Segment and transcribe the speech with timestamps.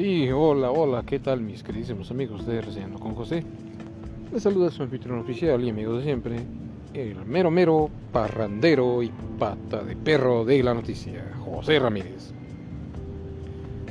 [0.00, 3.44] Sí, hola, hola, ¿qué tal mis queridísimos amigos de Reseñando con José?
[4.32, 6.36] Les saluda su anfitrión oficial y amigo de siempre,
[6.94, 12.32] el mero mero parrandero y pata de perro de la noticia, José Ramírez.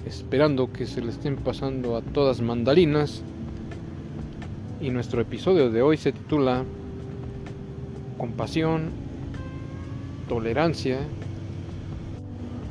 [0.07, 3.21] Esperando que se le estén pasando a todas mandalinas.
[4.81, 6.63] Y nuestro episodio de hoy se titula
[8.17, 8.89] Compasión,
[10.27, 11.01] Tolerancia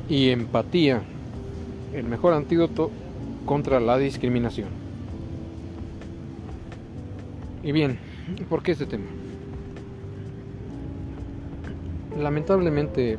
[0.09, 1.03] y Empatía,
[1.93, 2.91] el mejor antídoto
[3.45, 4.69] contra la discriminación.
[7.63, 7.97] Y bien,
[8.49, 9.05] ¿por qué este tema?
[12.17, 13.17] Lamentablemente,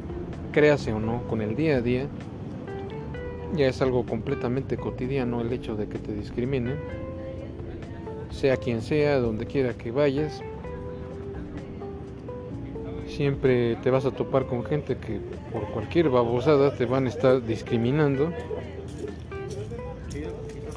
[0.52, 2.06] créase o no, con el día a día,
[3.54, 6.76] ya es algo completamente cotidiano el hecho de que te discriminen,
[8.30, 10.42] sea quien sea, donde quiera que vayas.
[13.06, 15.20] Siempre te vas a topar con gente que
[15.52, 18.32] por cualquier babosada te van a estar discriminando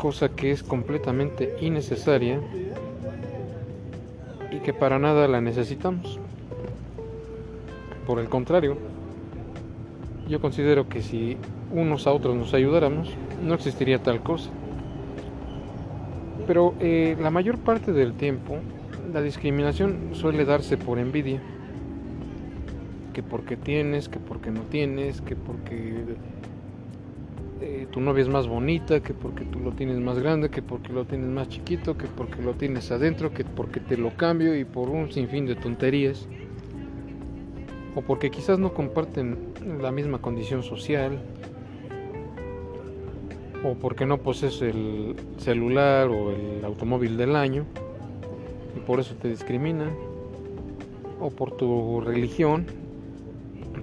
[0.04, 2.42] cosa que es completamente innecesaria
[4.52, 6.20] y que para nada la necesitamos.
[8.06, 8.76] Por el contrario,
[10.28, 11.38] yo considero que si
[11.72, 14.50] unos a otros nos ayudáramos, no existiría tal cosa.
[16.48, 18.58] Pero eh, la mayor parte del tiempo,
[19.14, 21.42] la discriminación suele darse por envidia.
[23.14, 26.18] Que porque tienes, que porque no tienes, que porque
[27.66, 30.92] eh, tu novia es más bonita, que porque tú lo tienes más grande, que porque
[30.92, 34.66] lo tienes más chiquito, que porque lo tienes adentro, que porque te lo cambio y
[34.66, 36.28] por un sinfín de tonterías.
[37.96, 39.38] O porque quizás no comparten
[39.82, 41.18] la misma condición social.
[43.64, 47.66] O porque no posees el celular o el automóvil del año.
[48.76, 49.92] Y por eso te discriminan.
[51.22, 52.66] O por tu religión.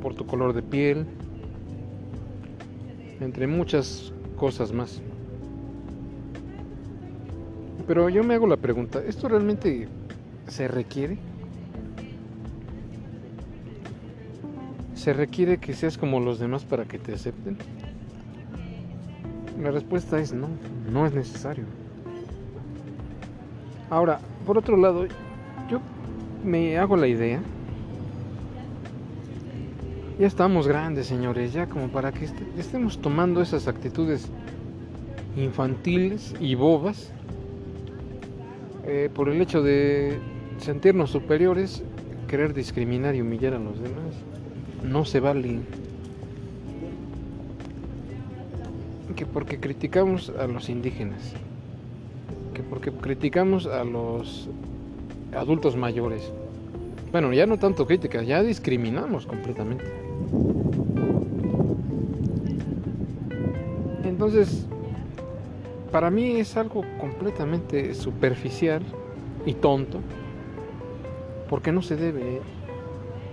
[0.03, 1.07] Por tu color de piel
[3.21, 5.01] entre muchas cosas más.
[7.87, 9.89] Pero yo me hago la pregunta, ¿esto realmente
[10.47, 11.19] se requiere?
[14.95, 17.57] ¿Se requiere que seas como los demás para que te acepten?
[19.61, 20.49] La respuesta es no,
[20.91, 21.65] no es necesario.
[23.89, 25.07] Ahora, por otro lado,
[25.69, 25.81] yo
[26.45, 27.41] me hago la idea
[30.21, 34.29] ya estamos grandes, señores, ya como para que este, estemos tomando esas actitudes
[35.35, 37.11] infantiles y bobas
[38.85, 40.19] eh, por el hecho de
[40.59, 41.83] sentirnos superiores,
[42.29, 44.15] querer discriminar y humillar a los demás.
[44.85, 45.61] No se vale.
[49.17, 51.33] Que porque criticamos a los indígenas,
[52.53, 54.51] que porque criticamos a los
[55.35, 56.31] adultos mayores.
[57.11, 60.10] Bueno, ya no tanto críticas, ya discriminamos completamente.
[64.05, 64.67] Entonces,
[65.91, 68.83] para mí es algo completamente superficial
[69.47, 70.01] y tonto,
[71.49, 72.41] porque no se debe.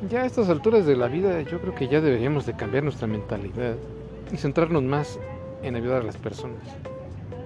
[0.09, 3.07] Ya a estas alturas de la vida yo creo que ya deberíamos de cambiar nuestra
[3.07, 3.75] mentalidad
[4.31, 5.19] y centrarnos más
[5.63, 6.61] en ayudar a las personas,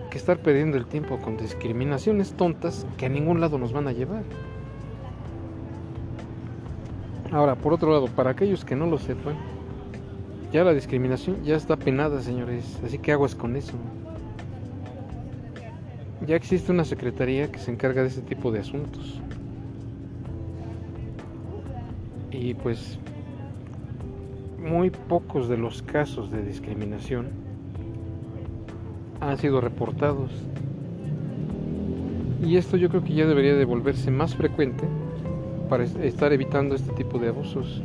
[0.09, 3.91] que estar perdiendo el tiempo con discriminaciones tontas que a ningún lado nos van a
[3.91, 4.23] llevar.
[7.31, 9.36] Ahora, por otro lado, para aquellos que no lo sepan,
[10.52, 13.74] ya la discriminación ya está penada, señores, así que aguas con eso.
[16.28, 19.22] Ya existe una secretaría que se encarga de ese tipo de asuntos.
[22.31, 23.00] Y pues
[24.59, 27.30] muy pocos de los casos de discriminación
[29.22, 30.31] han sido reportados.
[32.44, 34.86] Y esto yo creo que ya debería de volverse más frecuente
[35.71, 37.81] para estar evitando este tipo de abusos.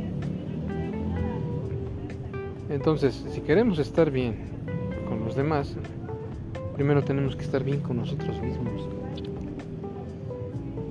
[2.69, 4.35] Entonces, si queremos estar bien
[5.07, 5.73] con los demás,
[6.75, 8.89] primero tenemos que estar bien con nosotros mismos.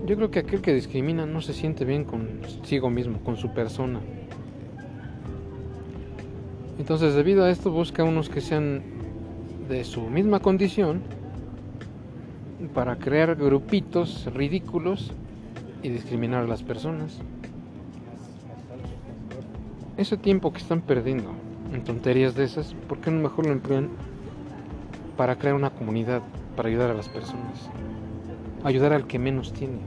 [0.06, 4.00] Yo creo que aquel que discrimina no se siente bien consigo mismo, con su persona.
[6.78, 8.80] Entonces, debido a esto, busca unos que sean
[9.68, 11.02] de su misma condición
[12.72, 15.12] para crear grupitos ridículos
[15.86, 17.18] y discriminar a las personas.
[19.96, 21.30] Ese tiempo que están perdiendo
[21.72, 23.90] en tonterías de esas, ¿por qué no mejor lo emplean
[25.16, 26.22] para crear una comunidad,
[26.56, 27.70] para ayudar a las personas?
[28.64, 29.78] Ayudar al que menos tiene.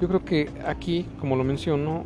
[0.00, 2.02] Yo creo que aquí, como lo menciono,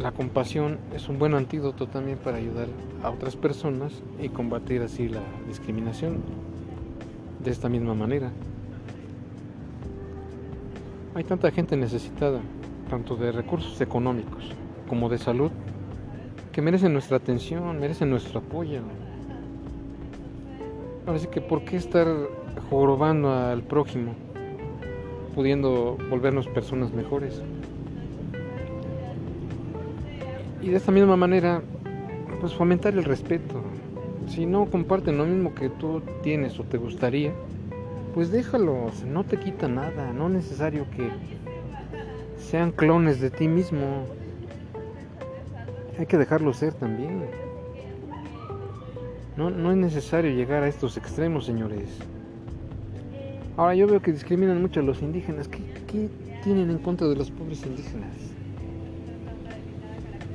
[0.00, 2.68] la compasión es un buen antídoto también para ayudar
[3.02, 3.92] a otras personas
[4.22, 6.18] y combatir así la discriminación
[7.42, 8.30] de esta misma manera.
[11.18, 12.38] Hay tanta gente necesitada,
[12.88, 14.52] tanto de recursos económicos
[14.88, 15.50] como de salud,
[16.52, 18.82] que merecen nuestra atención, merecen nuestro apoyo.
[21.08, 22.06] Ahora sí que, ¿por qué estar
[22.70, 24.14] jorobando al prójimo,
[25.34, 27.42] pudiendo volvernos personas mejores?
[30.62, 31.62] Y de esta misma manera,
[32.38, 33.60] pues fomentar el respeto.
[34.28, 37.32] Si no comparten lo mismo que tú tienes o te gustaría,
[38.14, 41.10] pues déjalos, no te quita nada, no es necesario que
[42.38, 44.06] sean clones de ti mismo.
[45.98, 47.22] Hay que dejarlo ser también.
[49.36, 51.88] No, no es necesario llegar a estos extremos, señores.
[53.56, 55.48] Ahora yo veo que discriminan mucho a los indígenas.
[55.48, 56.08] ¿Qué, qué
[56.42, 58.14] tienen en contra de los pobres indígenas?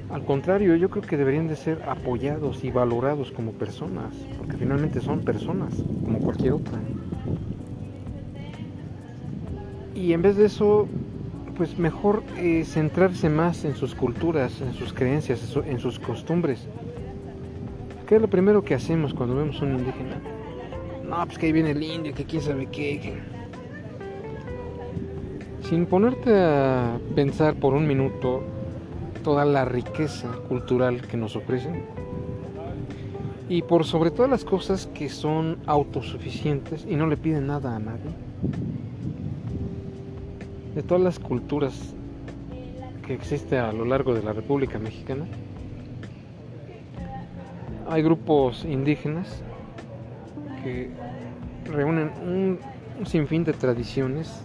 [0.10, 5.02] Al contrario, yo creo que deberían de ser apoyados y valorados como personas, porque finalmente
[5.02, 5.74] son personas,
[6.04, 6.78] como cualquier otra.
[9.96, 10.88] Y en vez de eso,
[11.56, 16.68] pues mejor eh, centrarse más en sus culturas, en sus creencias, en sus costumbres.
[18.08, 20.20] ¿Qué es lo primero que hacemos cuando vemos un indígena?
[21.08, 23.20] No, pues que ahí viene el indio, que quién sabe qué.
[25.62, 28.44] Sin ponerte a pensar por un minuto
[29.24, 31.84] toda la riqueza cultural que nos ofrecen
[33.48, 37.80] y por sobre todas las cosas que son autosuficientes y no le piden nada a
[37.80, 38.12] nadie
[40.76, 41.94] de todas las culturas
[43.06, 45.26] que existe a lo largo de la República Mexicana,
[47.90, 49.44] hay grupos indígenas
[50.64, 50.90] que
[51.66, 52.60] reúnen un,
[53.06, 54.42] sinfín de tradiciones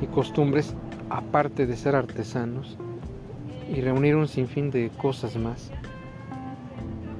[0.00, 0.74] y costumbres
[1.10, 2.78] aparte de ser artesanos
[3.70, 5.70] y reunir un sinfín de cosas más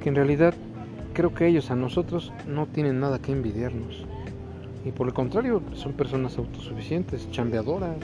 [0.00, 0.54] que en realidad
[1.12, 4.04] creo que ellos a nosotros no tienen nada que envidiarnos.
[4.84, 7.96] Y por el contrario son personas autosuficientes, chambeadoras,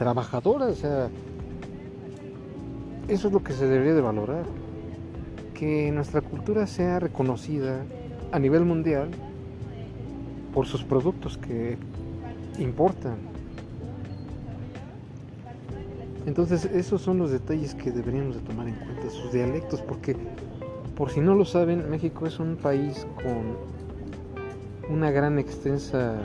[0.00, 1.10] trabajadoras, o sea,
[3.06, 4.46] eso es lo que se debería de valorar,
[5.52, 7.84] que nuestra cultura sea reconocida
[8.32, 9.10] a nivel mundial
[10.54, 11.76] por sus productos que
[12.58, 13.18] importan.
[16.24, 20.16] Entonces esos son los detalles que deberíamos de tomar en cuenta, sus dialectos, porque
[20.96, 23.58] por si no lo saben, México es un país con
[24.90, 26.16] una gran extensa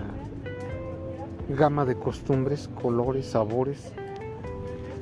[1.49, 3.93] gama de costumbres, colores, sabores.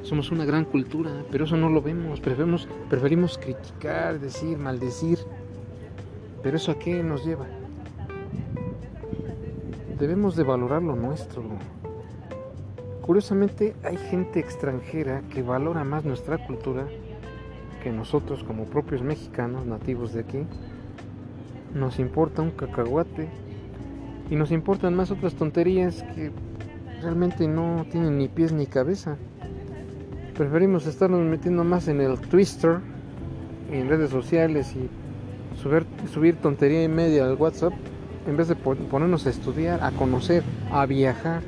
[0.02, 2.20] Somos una gran cultura, pero eso no lo vemos.
[2.20, 5.20] Preferimos, preferimos criticar, decir, maldecir.
[6.42, 7.46] Pero eso a qué nos lleva?
[9.98, 11.44] Debemos de valorar lo nuestro.
[13.02, 16.88] Curiosamente hay gente extranjera que valora más nuestra cultura
[17.82, 20.46] que nosotros como propios mexicanos nativos de aquí.
[21.74, 23.30] Nos importa un cacahuate
[24.34, 26.32] y nos importan más otras tonterías que
[27.04, 29.16] realmente no tienen ni pies ni cabeza.
[30.36, 32.80] Preferimos estarnos metiendo más en el Twister,
[33.72, 34.90] en redes sociales y
[35.62, 37.74] subir, subir tontería y media al WhatsApp
[38.26, 40.42] en vez de ponernos a estudiar, a conocer,
[40.72, 41.44] a viajar,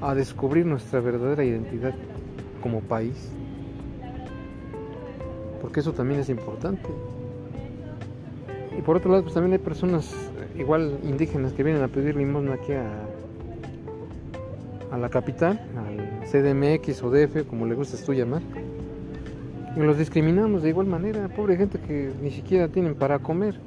[0.00, 1.94] a descubrir nuestra verdadera identidad
[2.62, 3.30] como país.
[5.60, 6.88] Porque eso también es importante.
[8.78, 10.14] Y por otro lado, pues también hay personas
[10.58, 12.90] igual indígenas que vienen a pedir limosna aquí a,
[14.90, 18.42] a la capital, al CDMX o DF, como le gustas tú llamar.
[19.76, 23.58] Y los discriminamos de igual manera, pobre gente que ni siquiera tienen para comer.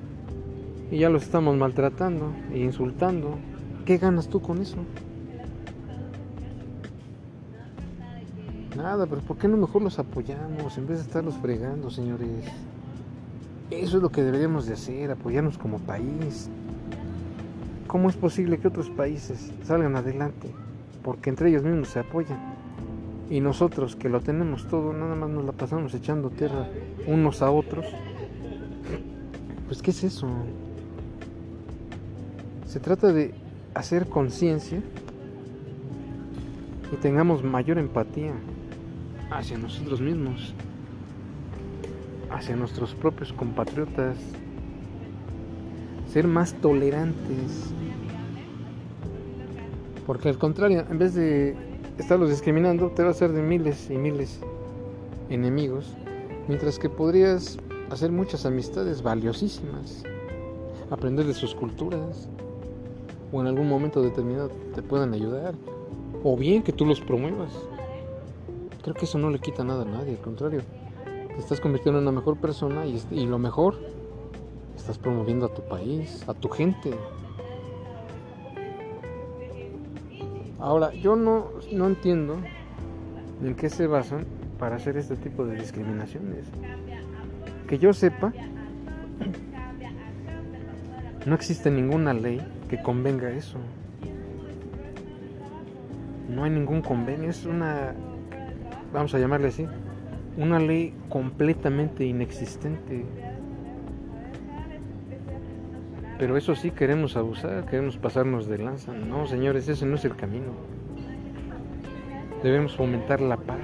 [0.91, 3.37] Y ya los estamos maltratando e insultando.
[3.85, 4.77] ¿Qué ganas tú con eso?
[8.75, 12.45] Nada, pero ¿por qué no mejor los apoyamos en vez de estarlos fregando, señores?
[13.71, 16.49] Eso es lo que deberíamos de hacer, apoyarnos como país.
[17.87, 20.49] ¿Cómo es posible que otros países salgan adelante?
[21.03, 22.39] Porque entre ellos mismos se apoyan.
[23.29, 26.67] Y nosotros que lo tenemos todo, nada más nos la pasamos echando tierra
[27.05, 27.85] unos a otros.
[29.67, 30.27] Pues ¿qué es eso?
[32.65, 33.35] Se trata de
[33.75, 34.81] hacer conciencia
[36.91, 38.33] y tengamos mayor empatía
[39.29, 40.55] hacia nosotros mismos,
[42.31, 44.17] hacia nuestros propios compatriotas,
[46.11, 47.73] ser más tolerantes.
[50.05, 51.55] Porque al contrario, en vez de
[51.97, 54.39] estarlos discriminando, te va a hacer de miles y miles
[55.29, 55.95] enemigos,
[56.47, 57.57] mientras que podrías
[57.91, 60.03] hacer muchas amistades valiosísimas,
[60.89, 62.27] aprender de sus culturas,
[63.31, 65.53] o en algún momento determinado te puedan ayudar,
[66.23, 67.51] o bien que tú los promuevas.
[68.81, 70.61] Creo que eso no le quita nada a nadie, al contrario,
[71.29, 73.75] te estás convirtiendo en una mejor persona y, y lo mejor
[74.79, 76.91] Estás promoviendo a tu país, a tu gente.
[80.57, 82.37] Ahora, yo no, no entiendo
[83.43, 84.25] en qué se basan
[84.57, 86.45] para hacer este tipo de discriminaciones.
[87.67, 88.33] Que yo sepa,
[91.25, 93.57] No existe ninguna ley que convenga eso.
[96.29, 97.93] No hay ningún convenio, es una,
[98.93, 99.67] vamos a llamarle así,
[100.39, 103.05] una ley completamente inexistente.
[106.17, 108.93] Pero eso sí queremos abusar, queremos pasarnos de lanza.
[108.93, 110.53] No, señores, ese no es el camino.
[112.41, 113.59] Debemos fomentar la paz,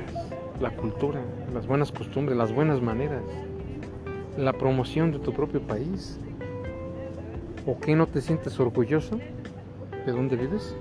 [0.59, 1.21] la cultura,
[1.53, 3.23] las buenas costumbres, las buenas maneras,
[4.37, 6.19] la promoción de tu propio país.
[7.65, 9.17] ¿O qué no te sientes orgulloso
[10.05, 10.75] de dónde vives?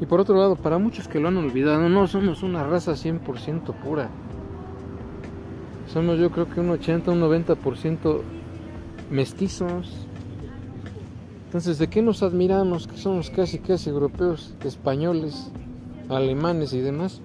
[0.00, 3.74] Y por otro lado, para muchos que lo han olvidado, no somos una raza 100%
[3.74, 4.10] pura.
[5.88, 8.20] Somos yo creo que un 80, un 90%
[9.10, 10.06] mestizos.
[11.46, 12.86] Entonces, ¿de qué nos admiramos?
[12.86, 15.50] Que somos casi, casi europeos, españoles,
[16.10, 17.22] alemanes y demás.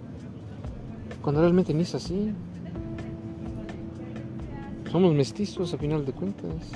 [1.22, 2.34] Cuando realmente ni es así.
[4.90, 6.72] Somos mestizos a final de cuentas.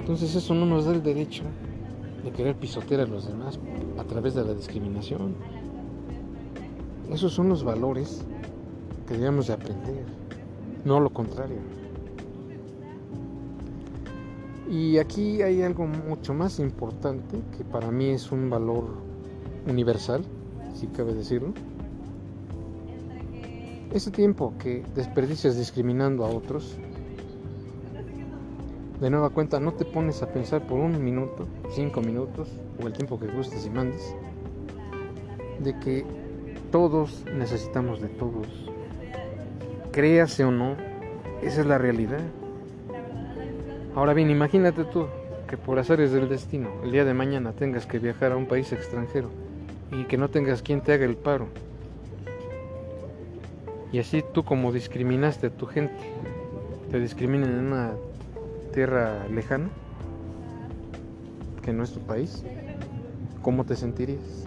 [0.00, 1.42] Entonces eso no nos da el derecho
[2.26, 3.60] de querer pisotear a los demás
[3.98, 5.36] a través de la discriminación.
[7.08, 8.24] Esos son los valores
[9.06, 10.04] que debemos de aprender,
[10.84, 11.60] no lo contrario.
[14.68, 18.86] Y aquí hay algo mucho más importante que para mí es un valor
[19.68, 20.24] universal,
[20.74, 21.54] si cabe decirlo.
[23.92, 26.76] Ese tiempo que desperdicias discriminando a otros,
[29.00, 32.48] de nueva cuenta no te pones a pensar por un minuto, cinco minutos
[32.82, 34.14] o el tiempo que gustes y mandes,
[35.58, 36.04] de que
[36.70, 38.46] todos necesitamos de todos.
[39.92, 40.76] Créase o no,
[41.42, 42.20] esa es la realidad.
[43.94, 45.06] Ahora bien, imagínate tú
[45.46, 48.72] que por azares del destino, el día de mañana tengas que viajar a un país
[48.72, 49.30] extranjero
[49.92, 51.46] y que no tengas quien te haga el paro.
[53.92, 55.94] Y así tú como discriminaste a tu gente,
[56.90, 57.92] te discriminen en una
[58.76, 59.70] tierra lejana,
[61.62, 62.44] que no es tu país,
[63.40, 64.46] ¿cómo te sentirías?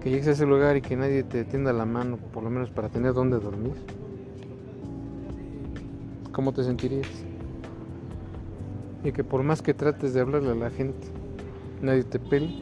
[0.00, 2.70] Que llegues a ese lugar y que nadie te tienda la mano, por lo menos
[2.70, 3.74] para tener dónde dormir.
[6.30, 7.08] ¿Cómo te sentirías?
[9.02, 11.08] Y que por más que trates de hablarle a la gente,
[11.82, 12.54] nadie te pele,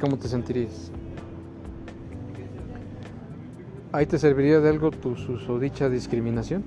[0.00, 0.90] ¿cómo te sentirías?
[3.92, 6.62] ¿Ahí te serviría de algo tu susodicha discriminación?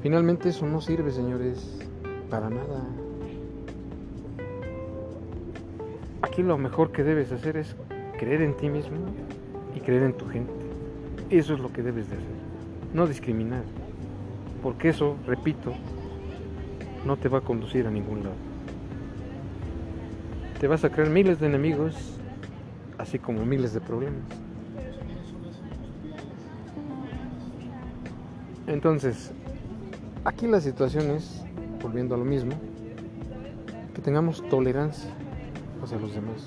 [0.00, 1.78] Finalmente eso no sirve, señores,
[2.30, 2.86] para nada.
[6.22, 7.76] Aquí lo mejor que debes hacer es
[8.18, 8.96] creer en ti mismo
[9.76, 10.52] y creer en tu gente.
[11.28, 12.28] Eso es lo que debes de hacer.
[12.94, 13.64] No discriminar.
[14.62, 15.74] Porque eso, repito,
[17.04, 18.36] no te va a conducir a ningún lado.
[20.58, 22.17] Te vas a crear miles de enemigos,
[22.98, 24.22] así como miles de problemas.
[28.66, 29.32] Entonces,
[30.24, 31.42] aquí la situación es,
[31.82, 32.52] volviendo a lo mismo,
[33.94, 35.10] que tengamos tolerancia
[35.82, 36.44] hacia los demás,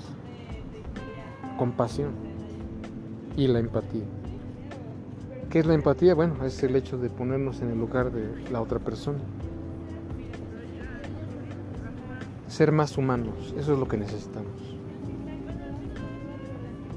[1.57, 2.11] compasión
[3.35, 4.03] y la empatía.
[5.49, 6.13] ¿Qué es la empatía?
[6.13, 9.19] Bueno, es el hecho de ponernos en el lugar de la otra persona.
[12.47, 14.80] Ser más humanos, eso es lo que necesitamos.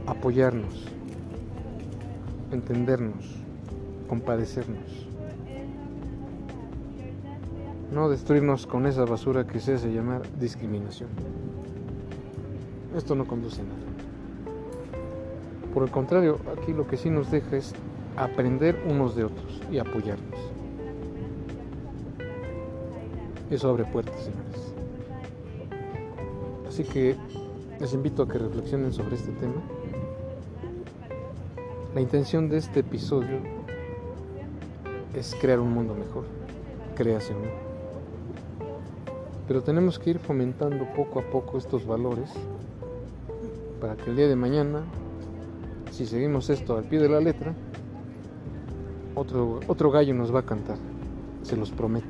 [0.06, 0.84] Apoyarnos,
[2.52, 3.24] entendernos,
[4.08, 5.08] compadecernos.
[7.92, 11.08] No destruirnos con esa basura que se hace llamar discriminación.
[12.96, 13.78] Esto no conduce a nada.
[15.72, 17.74] Por el contrario, aquí lo que sí nos deja es
[18.16, 20.38] aprender unos de otros y apoyarnos.
[23.50, 24.74] Eso abre puertas, señores.
[26.68, 27.16] Así que
[27.80, 29.62] les invito a que reflexionen sobre este tema.
[31.94, 33.38] La intención de este episodio
[35.14, 36.24] es crear un mundo mejor,
[36.98, 37.48] uno.
[39.46, 42.32] Pero tenemos que ir fomentando poco a poco estos valores
[43.80, 44.82] para que el día de mañana,
[45.92, 47.54] si seguimos esto al pie de la letra,
[49.14, 50.78] otro, otro gallo nos va a cantar,
[51.42, 52.08] se los prometo.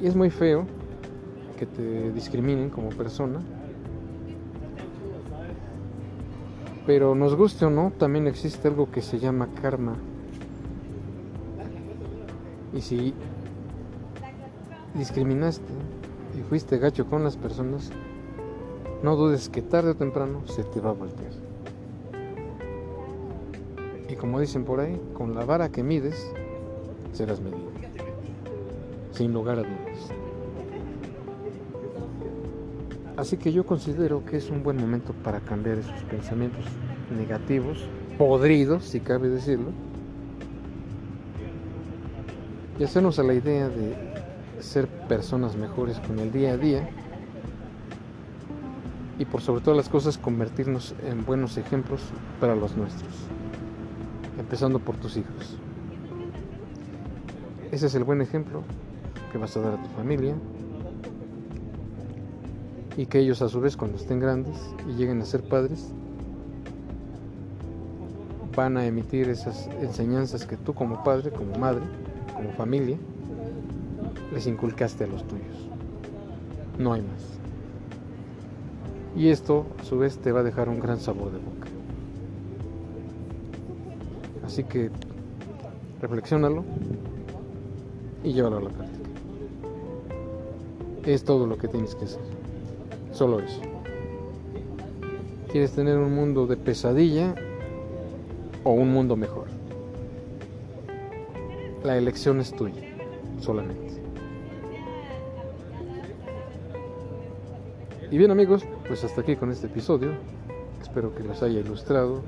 [0.00, 0.66] Y es muy feo
[1.56, 3.38] que te discriminen como persona,
[6.86, 9.96] pero nos guste o no, también existe algo que se llama karma.
[12.72, 13.12] Y si
[14.94, 15.72] discriminaste
[16.38, 17.90] y fuiste gacho con las personas,
[19.02, 21.32] no dudes que tarde o temprano se te va a voltear.
[24.08, 26.32] Y como dicen por ahí, con la vara que mides,
[27.12, 27.66] serás medido.
[29.12, 29.85] Sin lugar a dudas.
[33.16, 36.64] Así que yo considero que es un buen momento para cambiar esos pensamientos
[37.16, 37.78] negativos,
[38.18, 39.70] podridos, si cabe decirlo,
[42.78, 43.96] y hacernos a la idea de
[44.60, 46.90] ser personas mejores con el día a día
[49.18, 52.02] y por sobre todas las cosas convertirnos en buenos ejemplos
[52.38, 53.14] para los nuestros,
[54.38, 55.56] empezando por tus hijos.
[57.72, 58.62] Ese es el buen ejemplo
[59.32, 60.34] que vas a dar a tu familia
[62.96, 64.56] y que ellos a su vez cuando estén grandes
[64.88, 65.92] y lleguen a ser padres
[68.56, 71.82] van a emitir esas enseñanzas que tú como padre, como madre,
[72.34, 72.96] como familia,
[74.32, 75.68] les inculcaste a los tuyos.
[76.78, 77.38] No hay más.
[79.14, 81.68] Y esto a su vez te va a dejar un gran sabor de boca.
[84.44, 84.90] Así que
[86.00, 86.64] reflexionalo
[88.24, 89.10] y llévalo a la práctica.
[91.04, 92.35] Es todo lo que tienes que hacer.
[93.16, 93.62] Solo eso.
[95.50, 97.34] ¿Quieres tener un mundo de pesadilla
[98.62, 99.46] o un mundo mejor?
[101.82, 102.82] La elección es tuya,
[103.40, 104.02] solamente.
[108.10, 110.10] Y bien amigos, pues hasta aquí con este episodio.
[110.82, 112.20] Espero que les haya ilustrado.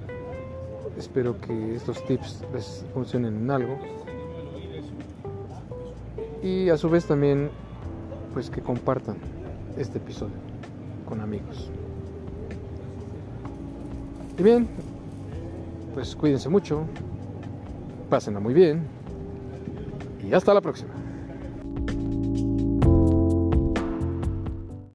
[0.96, 3.78] Espero que estos tips les funcionen en algo.
[6.42, 7.50] Y a su vez también
[8.32, 9.18] pues que compartan
[9.76, 10.47] este episodio
[11.08, 11.70] con amigos.
[14.38, 14.68] Y bien,
[15.94, 16.84] pues cuídense mucho,
[18.10, 18.82] pásenla muy bien
[20.22, 20.90] y hasta la próxima.